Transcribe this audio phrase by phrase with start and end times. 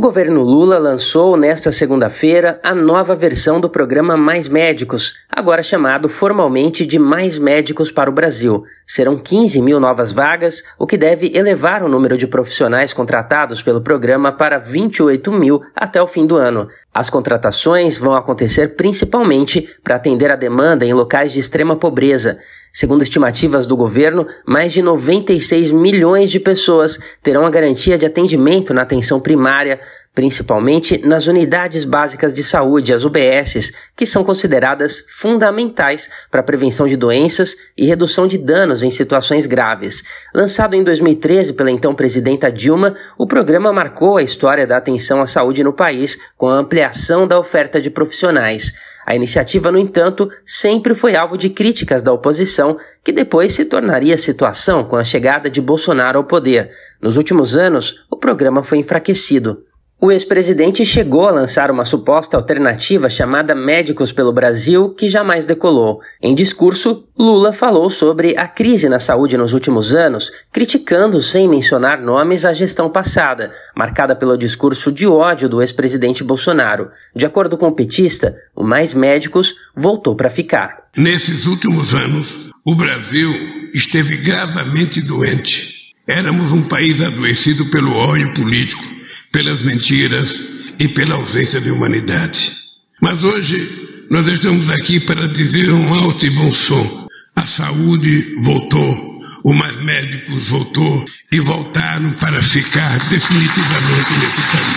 [0.00, 6.86] governo Lula lançou nesta segunda-feira a nova versão do programa Mais Médicos, agora chamado formalmente
[6.86, 8.64] de Mais Médicos para o Brasil.
[8.86, 13.82] Serão 15 mil novas vagas, o que deve elevar o número de profissionais contratados pelo
[13.82, 16.66] programa para 28 mil até o fim do ano.
[16.92, 22.38] As contratações vão acontecer principalmente para atender a demanda em locais de extrema pobreza.
[22.72, 28.72] Segundo estimativas do governo, mais de 96 milhões de pessoas terão a garantia de atendimento
[28.72, 29.80] na atenção primária,
[30.14, 36.86] principalmente nas unidades básicas de saúde, as UBSs, que são consideradas fundamentais para a prevenção
[36.86, 40.02] de doenças e redução de danos em situações graves.
[40.34, 45.26] Lançado em 2013 pela então presidenta Dilma, o programa marcou a história da atenção à
[45.26, 48.72] saúde no país com a ampliação da oferta de profissionais.
[49.06, 54.16] A iniciativa, no entanto, sempre foi alvo de críticas da oposição, que depois se tornaria
[54.18, 56.70] situação com a chegada de Bolsonaro ao poder.
[57.00, 59.64] Nos últimos anos, o programa foi enfraquecido.
[60.02, 66.00] O ex-presidente chegou a lançar uma suposta alternativa chamada Médicos pelo Brasil, que jamais decolou.
[66.22, 72.00] Em discurso, Lula falou sobre a crise na saúde nos últimos anos, criticando, sem mencionar
[72.00, 76.88] nomes, a gestão passada, marcada pelo discurso de ódio do ex-presidente Bolsonaro.
[77.14, 80.78] De acordo com o petista, o Mais Médicos voltou para ficar.
[80.96, 83.28] Nesses últimos anos, o Brasil
[83.74, 85.92] esteve gravemente doente.
[86.06, 88.99] Éramos um país adoecido pelo ódio político
[89.32, 90.42] pelas mentiras
[90.78, 92.52] e pela ausência de humanidade.
[93.00, 97.06] Mas hoje nós estamos aqui para dizer um alto e bom som.
[97.36, 104.69] A saúde voltou, o mais médicos voltou e voltaram para ficar definitivamente nesse país.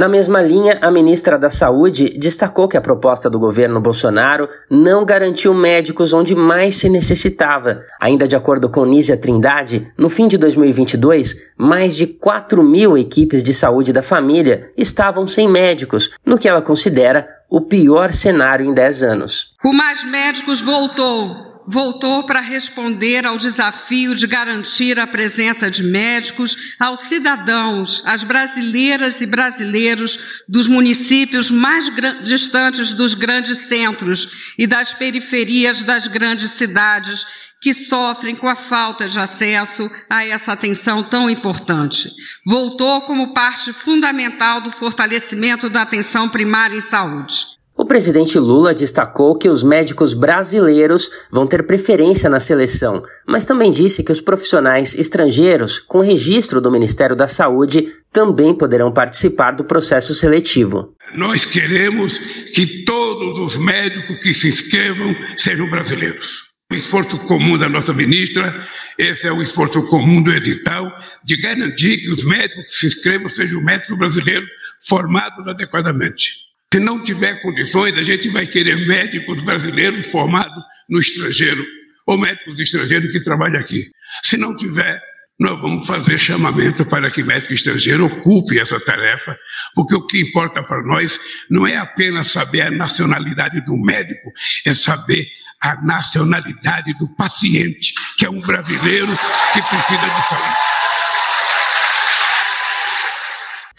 [0.00, 5.04] Na mesma linha, a ministra da Saúde destacou que a proposta do governo Bolsonaro não
[5.04, 7.82] garantiu médicos onde mais se necessitava.
[8.00, 13.42] Ainda de acordo com Nízia Trindade, no fim de 2022, mais de 4 mil equipes
[13.42, 18.72] de saúde da família estavam sem médicos, no que ela considera o pior cenário em
[18.72, 19.54] 10 anos.
[19.62, 26.74] O Mais Médicos voltou voltou para responder ao desafio de garantir a presença de médicos
[26.78, 31.90] aos cidadãos, às brasileiras e brasileiros dos municípios mais
[32.22, 37.26] distantes dos grandes centros e das periferias das grandes cidades
[37.60, 42.10] que sofrem com a falta de acesso a essa atenção tão importante.
[42.46, 47.59] Voltou como parte fundamental do fortalecimento da atenção primária em saúde.
[47.90, 53.68] O presidente Lula destacou que os médicos brasileiros vão ter preferência na seleção, mas também
[53.68, 59.64] disse que os profissionais estrangeiros com registro do Ministério da Saúde também poderão participar do
[59.64, 60.94] processo seletivo.
[61.16, 62.16] Nós queremos
[62.54, 66.44] que todos os médicos que se inscrevam sejam brasileiros.
[66.70, 68.64] O esforço comum da nossa ministra,
[68.96, 70.86] esse é o esforço comum do edital,
[71.24, 74.48] de garantir que os médicos que se inscrevam sejam médicos brasileiros
[74.86, 76.49] formados adequadamente.
[76.72, 81.64] Se não tiver condições, a gente vai querer médicos brasileiros formados no estrangeiro,
[82.06, 83.90] ou médicos estrangeiros que trabalham aqui.
[84.22, 85.02] Se não tiver,
[85.38, 89.36] nós vamos fazer chamamento para que médico estrangeiro ocupe essa tarefa,
[89.74, 91.18] porque o que importa para nós
[91.50, 94.30] não é apenas saber a nacionalidade do médico,
[94.64, 95.26] é saber
[95.60, 99.10] a nacionalidade do paciente, que é um brasileiro
[99.52, 100.89] que precisa de saúde.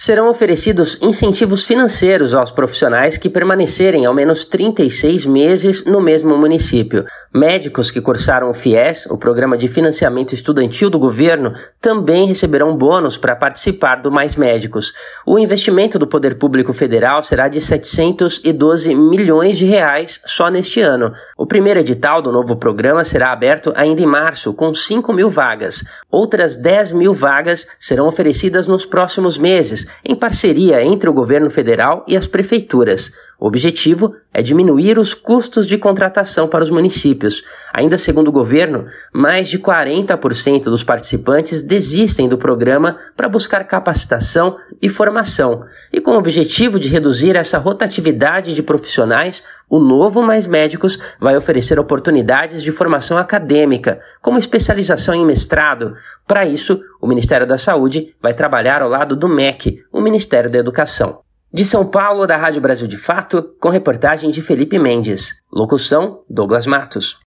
[0.01, 7.06] Serão oferecidos incentivos financeiros aos profissionais que permanecerem ao menos 36 meses no mesmo município.
[7.31, 13.16] Médicos que cursaram o FIES, o Programa de Financiamento Estudantil do governo, também receberão bônus
[13.16, 14.91] para participar do Mais Médicos.
[15.23, 21.13] O investimento do Poder Público Federal será de 712 milhões de reais só neste ano.
[21.38, 25.84] O primeiro edital do novo programa será aberto ainda em março, com 5 mil vagas.
[26.09, 32.06] Outras 10 mil vagas serão oferecidas nos próximos meses, em parceria entre o governo federal
[32.07, 33.12] e as prefeituras.
[33.41, 37.41] O objetivo é diminuir os custos de contratação para os municípios.
[37.74, 44.57] Ainda segundo o governo, mais de 40% dos participantes desistem do programa para buscar capacitação
[44.79, 45.66] e formação.
[45.91, 51.35] E com o objetivo de reduzir essa rotatividade de profissionais, o novo Mais Médicos vai
[51.35, 55.96] oferecer oportunidades de formação acadêmica, como especialização em mestrado.
[56.28, 60.59] Para isso, o Ministério da Saúde vai trabalhar ao lado do MEC, o Ministério da
[60.59, 61.22] Educação.
[61.53, 65.43] De São Paulo, da Rádio Brasil de Fato, com reportagem de Felipe Mendes.
[65.51, 67.19] Locução: Douglas Matos.